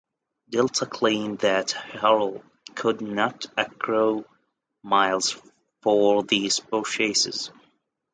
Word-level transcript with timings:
Delta 0.49 0.87
claimed 0.87 1.37
that 1.41 1.69
Harrell 1.91 2.41
could 2.73 3.01
not 3.01 3.45
accrue 3.55 4.25
miles 4.81 5.37
for 5.83 6.23
these 6.23 6.59
purchases. 6.59 7.51